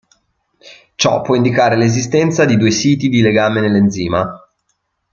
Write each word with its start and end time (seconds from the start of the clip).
Ciò 0.95 1.21
può 1.21 1.35
indicare 1.35 1.75
l'esistenza 1.77 2.45
di 2.45 2.57
due 2.57 2.71
siti 2.71 3.07
di 3.07 3.21
legame 3.21 3.61
nell'enzima. 3.61 4.35